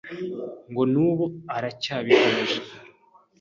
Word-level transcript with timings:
ngo 0.69 0.83
n’ubu 0.91 1.25
aracyabikomeje 1.55 2.57